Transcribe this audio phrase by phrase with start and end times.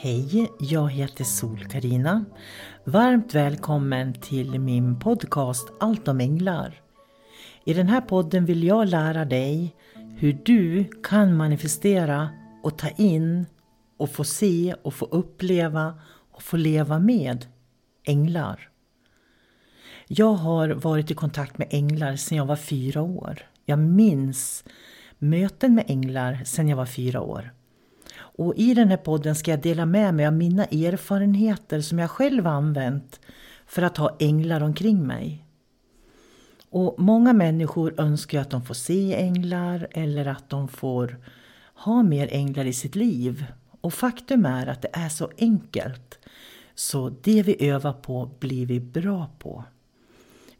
[0.00, 2.24] Hej, jag heter sol karina
[2.84, 6.80] Varmt välkommen till min podcast Allt om änglar.
[7.64, 9.76] I den här podden vill jag lära dig
[10.16, 12.28] hur du kan manifestera
[12.62, 13.46] och ta in
[13.96, 15.94] och få se och få uppleva
[16.32, 17.46] och få leva med
[18.04, 18.70] änglar.
[20.08, 23.46] Jag har varit i kontakt med änglar sedan jag var fyra år.
[23.64, 24.64] Jag minns
[25.18, 27.52] möten med änglar sedan jag var fyra år.
[28.18, 32.10] Och i den här podden ska jag dela med mig av mina erfarenheter som jag
[32.10, 33.20] själv använt
[33.66, 35.44] för att ha änglar omkring mig.
[36.70, 41.16] Och många människor önskar att de får se änglar eller att de får
[41.74, 43.44] ha mer änglar i sitt liv.
[43.80, 46.18] Och faktum är att det är så enkelt.
[46.74, 49.64] Så det vi övar på blir vi bra på.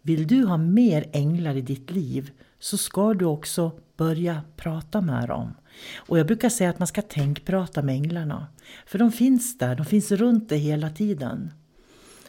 [0.09, 5.29] Vill du ha mer änglar i ditt liv så ska du också börja prata med
[5.29, 5.55] dem.
[5.97, 8.47] Och jag brukar säga att man ska tänkprata med änglarna.
[8.87, 11.51] För de finns där, de finns runt dig hela tiden.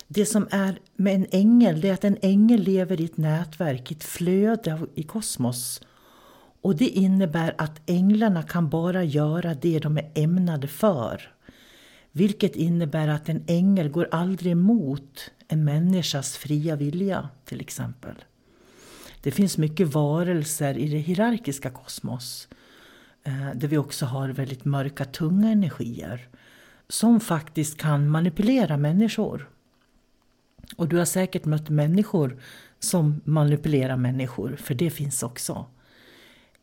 [0.07, 3.91] Det som är med en ängel, det är att en ängel lever i ett nätverk,
[3.91, 5.81] i ett flöde i kosmos.
[6.61, 11.33] Och det innebär att änglarna kan bara göra det de är ämnade för.
[12.11, 18.15] Vilket innebär att en ängel går aldrig emot en människas fria vilja till exempel.
[19.21, 22.47] Det finns mycket varelser i det hierarkiska kosmos
[23.23, 26.27] eh, där vi också har väldigt mörka, tunga energier
[26.87, 29.49] som faktiskt kan manipulera människor.
[30.75, 32.41] Och du har säkert mött människor
[32.79, 35.65] som manipulerar människor, för det finns också.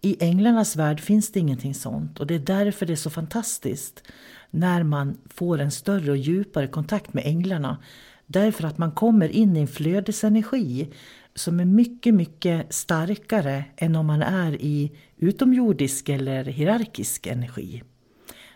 [0.01, 4.03] I änglarnas värld finns det ingenting sånt och det är därför det är så fantastiskt
[4.51, 7.79] när man får en större och djupare kontakt med änglarna.
[8.27, 10.93] Därför att man kommer in i en flödesenergi
[11.35, 17.83] som är mycket, mycket starkare än om man är i utomjordisk eller hierarkisk energi.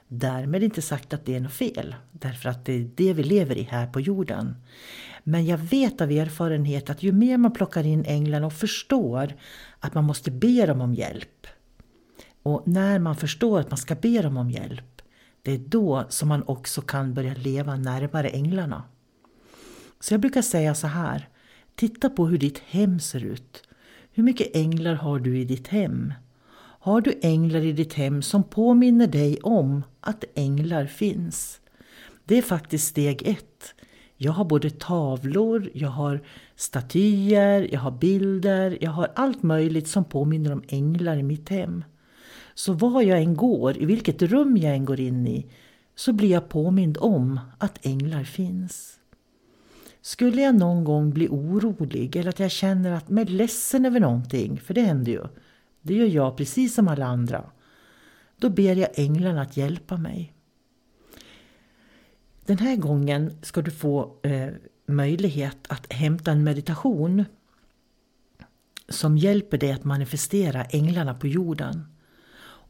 [0.08, 3.58] Därmed inte sagt att det är något fel, därför att det är det vi lever
[3.58, 4.56] i här på jorden.
[5.24, 9.34] Men jag vet av erfarenhet att ju mer man plockar in änglarna och förstår
[9.80, 11.46] att man måste be dem om hjälp.
[12.42, 15.02] Och när man förstår att man ska be dem om hjälp,
[15.42, 18.84] det är då som man också kan börja leva närmare änglarna.
[20.00, 21.28] Så jag brukar säga så här,
[21.74, 23.62] titta på hur ditt hem ser ut.
[24.12, 26.12] Hur mycket änglar har du i ditt hem?
[26.82, 31.60] Har du änglar i ditt hem som påminner dig om att änglar finns?
[32.24, 33.74] Det är faktiskt steg ett.
[34.16, 36.20] Jag har både tavlor, jag har
[36.56, 41.84] statyer, jag har bilder, jag har allt möjligt som påminner om änglar i mitt hem.
[42.54, 45.46] Så var jag än går, i vilket rum jag än går in i,
[45.94, 48.99] så blir jag påmind om att änglar finns.
[50.02, 54.00] Skulle jag någon gång bli orolig eller att jag känner att jag är ledsen över
[54.00, 55.24] någonting, för det händer ju,
[55.82, 57.50] det gör jag precis som alla andra.
[58.36, 60.32] Då ber jag änglarna att hjälpa mig.
[62.46, 64.48] Den här gången ska du få eh,
[64.86, 67.24] möjlighet att hämta en meditation
[68.88, 71.84] som hjälper dig att manifestera änglarna på jorden.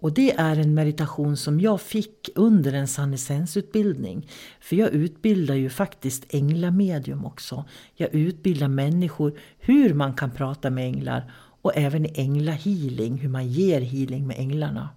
[0.00, 4.28] Och det är en meditation som jag fick under en sannesensutbildning.
[4.60, 7.64] För jag utbildar ju faktiskt änglamedium också.
[7.94, 11.32] Jag utbildar människor hur man kan prata med änglar
[11.62, 14.88] och även änglahealing, hur man ger healing med änglarna.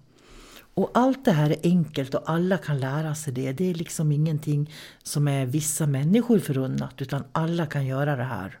[0.74, 3.52] Och allt det här är enkelt och alla kan lära sig det.
[3.52, 4.70] Det är liksom ingenting
[5.02, 8.58] som är vissa människor förunnat utan alla kan göra det här.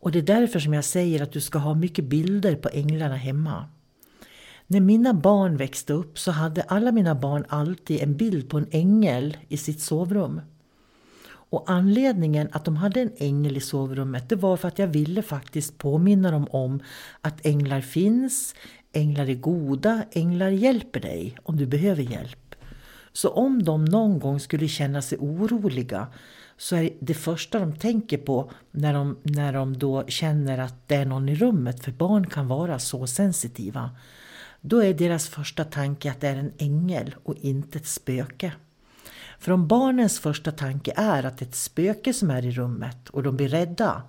[0.00, 3.16] Och det är därför som jag säger att du ska ha mycket bilder på änglarna
[3.16, 3.68] hemma.
[4.72, 8.66] När mina barn växte upp så hade alla mina barn alltid en bild på en
[8.70, 10.40] ängel i sitt sovrum.
[11.30, 15.22] Och anledningen att de hade en ängel i sovrummet det var för att jag ville
[15.22, 16.80] faktiskt påminna dem om
[17.20, 18.54] att änglar finns,
[18.92, 22.54] änglar är goda, änglar hjälper dig om du behöver hjälp.
[23.12, 26.06] Så om de någon gång skulle känna sig oroliga
[26.56, 30.94] så är det första de tänker på när de, när de då känner att det
[30.94, 33.90] är någon i rummet, för barn kan vara så sensitiva.
[34.60, 38.52] Då är deras första tanke att det är en ängel och inte ett spöke.
[39.38, 43.08] För om barnens första tanke är att det är ett spöke som är i rummet
[43.08, 44.02] och de blir rädda,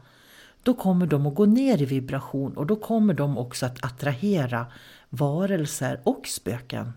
[0.64, 4.66] då kommer de att gå ner i vibration och då kommer de också att attrahera
[5.10, 6.94] varelser och spöken.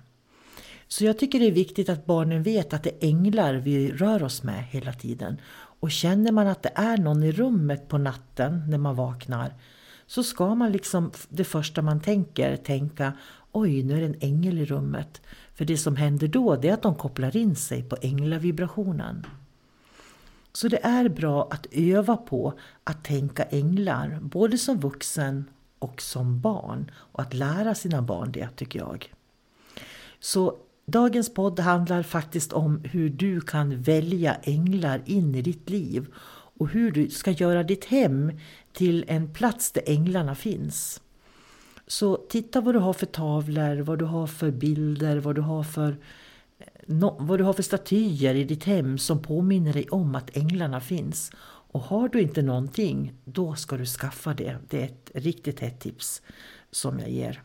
[0.88, 4.22] Så jag tycker det är viktigt att barnen vet att det är änglar vi rör
[4.22, 5.40] oss med hela tiden.
[5.80, 9.54] Och känner man att det är någon i rummet på natten när man vaknar
[10.06, 13.12] så ska man liksom det första man tänker tänka
[13.54, 15.22] oj nu är det en ängel i rummet.
[15.54, 19.26] För det som händer då det är att de kopplar in sig på änglavibrationen.
[20.52, 22.54] Så det är bra att öva på
[22.84, 25.44] att tänka änglar både som vuxen
[25.78, 26.90] och som barn.
[26.94, 29.12] Och att lära sina barn det tycker jag.
[30.20, 30.56] Så
[30.86, 36.06] Dagens podd handlar faktiskt om hur du kan välja änglar in i ditt liv
[36.58, 38.32] och hur du ska göra ditt hem
[38.72, 41.00] till en plats där änglarna finns.
[41.86, 45.62] Så titta vad du har för tavlor, vad du har för bilder, vad du har
[45.62, 45.96] för,
[46.58, 50.80] eh, vad du har för statyer i ditt hem som påminner dig om att änglarna
[50.80, 51.32] finns.
[51.74, 54.56] Och har du inte någonting, då ska du skaffa det.
[54.68, 56.22] Det är ett riktigt hett tips
[56.70, 57.42] som jag ger.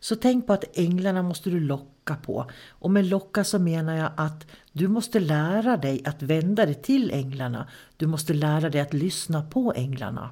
[0.00, 2.50] Så tänk på att änglarna måste du locka på.
[2.68, 7.10] Och med locka så menar jag att du måste lära dig att vända dig till
[7.10, 7.68] änglarna.
[7.96, 10.30] Du måste lära dig att lyssna på änglarna.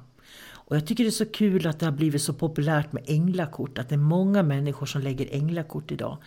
[0.71, 3.77] Och jag tycker det är så kul att det har blivit så populärt med änglakort.
[3.77, 6.17] Att det är många människor som lägger änglakort idag.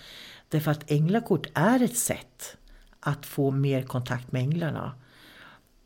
[0.49, 2.57] Därför att änglakort är ett sätt
[3.01, 4.95] att få mer kontakt med änglarna.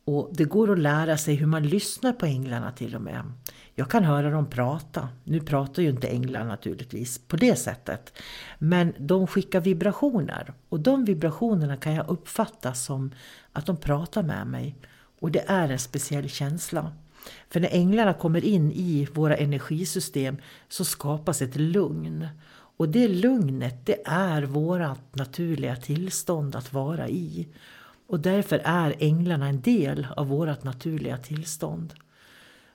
[0.04, 3.22] Och det går att lära sig hur man lyssnar på änglarna till och med.
[3.74, 5.08] Jag kan höra dem prata.
[5.24, 8.18] Nu pratar ju inte änglar naturligtvis på det sättet.
[8.58, 10.52] Men de skickar vibrationer.
[10.68, 13.10] Och de vibrationerna kan jag uppfatta som
[13.52, 14.76] att de pratar med mig.
[15.20, 16.92] Och det är en speciell känsla.
[17.50, 20.36] För när änglarna kommer in i våra energisystem
[20.68, 22.28] så skapas ett lugn.
[22.50, 27.48] Och det lugnet det är vårt naturliga tillstånd att vara i.
[28.06, 31.94] Och därför är änglarna en del av vårt naturliga tillstånd.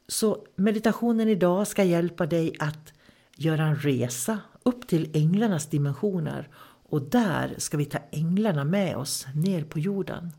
[0.07, 2.93] Så meditationen idag ska hjälpa dig att
[3.35, 6.49] göra en resa upp till änglarnas dimensioner
[6.89, 10.31] och där ska vi ta änglarna med oss ner på jorden.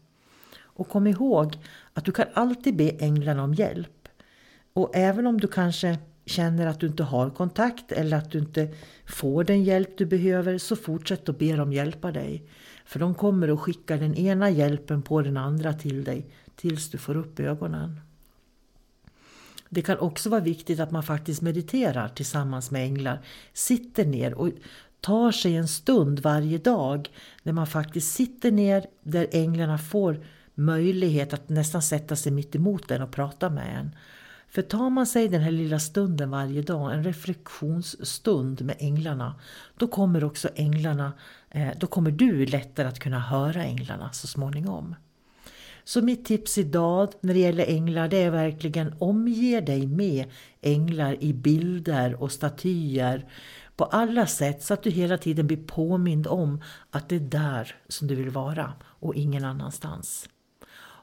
[0.75, 1.59] Och kom ihåg
[1.94, 4.09] att du kan alltid be änglarna om hjälp.
[4.73, 8.69] Och även om du kanske känner att du inte har kontakt eller att du inte
[9.06, 12.43] får den hjälp du behöver så fortsätt att be dem hjälpa dig.
[12.85, 16.26] För de kommer att skicka den ena hjälpen på den andra till dig
[16.56, 18.00] tills du får upp ögonen.
[19.69, 23.21] Det kan också vara viktigt att man faktiskt mediterar tillsammans med änglar.
[23.53, 24.50] Sitter ner och
[25.00, 27.11] tar sig en stund varje dag
[27.43, 32.90] när man faktiskt sitter ner där änglarna får möjlighet att nästan sätta sig mitt emot
[32.90, 33.96] en och prata med en.
[34.48, 39.34] För tar man sig den här lilla stunden varje dag, en reflektionsstund med änglarna,
[39.78, 41.12] då kommer också änglarna,
[41.50, 44.94] eh, då kommer du lättare att kunna höra änglarna så småningom.
[45.84, 50.26] Så mitt tips idag när det gäller änglar det är verkligen omge dig med
[50.60, 53.26] änglar i bilder och statyer
[53.76, 57.76] på alla sätt så att du hela tiden blir påmind om att det är där
[57.88, 60.28] som du vill vara och ingen annanstans.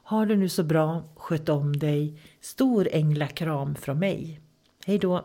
[0.02, 2.20] Ha det nu så bra, sköt om dig.
[2.40, 4.40] Stor änglakram från mig.
[4.86, 5.24] Hej då!